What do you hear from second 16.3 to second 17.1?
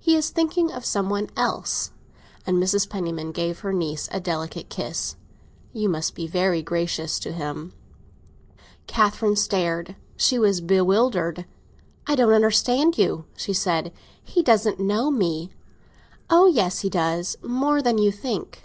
yes, he